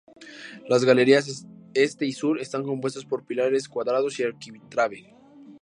[0.67, 1.45] Las galerías
[1.75, 5.15] este y sur están compuestas por pilares cuadrados y arquitrabe.